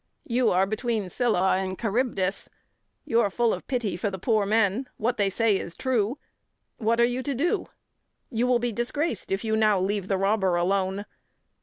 [0.25, 2.49] You are between Sylla and Charybdis.
[3.05, 4.89] You are full of pity for the poor men.
[4.97, 6.17] What they say is true.
[6.77, 7.67] What are you to do?
[8.31, 11.05] You will be disgraced if you now leave the robber alone.